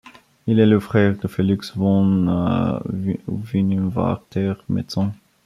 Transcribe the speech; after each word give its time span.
Il 0.47 0.59
est 0.59 0.65
le 0.65 0.79
frère 0.79 1.15
de 1.15 1.27
Felix 1.27 1.77
von 1.77 2.79
Winiwarter, 3.27 4.53
médecin. 4.67 5.11